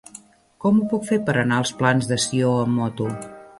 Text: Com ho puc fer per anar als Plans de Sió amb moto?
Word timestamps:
Com 0.63 0.79
ho 0.83 0.87
puc 0.93 1.05
fer 1.09 1.19
per 1.27 1.35
anar 1.43 1.61
als 1.63 1.75
Plans 1.83 2.11
de 2.15 2.19
Sió 2.25 2.57
amb 2.65 2.77
moto? 2.83 3.15